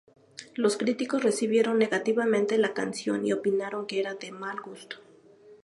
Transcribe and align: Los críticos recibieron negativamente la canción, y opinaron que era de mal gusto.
Los 0.55 0.77
críticos 0.77 1.21
recibieron 1.23 1.77
negativamente 1.77 2.57
la 2.57 2.73
canción, 2.73 3.23
y 3.23 3.33
opinaron 3.33 3.85
que 3.85 3.99
era 3.99 4.15
de 4.15 4.31
mal 4.31 4.59
gusto. 4.59 4.95